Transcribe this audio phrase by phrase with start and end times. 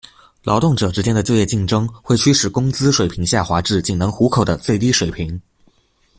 [0.41, 5.39] 劳动者之间的就业竞争会驱使工资水平下滑至仅能糊口的最低水平。